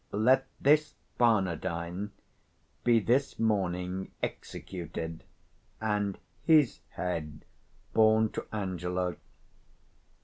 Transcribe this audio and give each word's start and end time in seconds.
Let 0.13 0.47
this 0.59 0.95
Barnardine 1.19 2.09
be 2.83 2.99
this 2.99 3.37
morning 3.37 4.09
executed, 4.23 5.23
and 5.79 6.17
his 6.41 6.79
head 6.93 7.45
borne 7.93 8.31
to 8.31 8.47
Angelo. 8.51 9.17